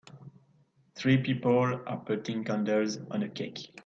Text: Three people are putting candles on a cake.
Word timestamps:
Three 0.95 1.21
people 1.21 1.79
are 1.85 1.97
putting 1.97 2.43
candles 2.43 2.97
on 3.11 3.21
a 3.21 3.29
cake. 3.29 3.71